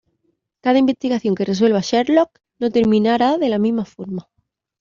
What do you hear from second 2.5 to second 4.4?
no terminara de la misma forma.